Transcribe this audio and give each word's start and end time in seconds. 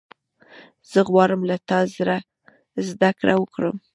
زه 0.91 0.99
غواړم 1.09 1.41
له 1.49 1.55
تا 1.69 1.79
زدهکړه 2.89 3.33
وکړم. 3.37 3.75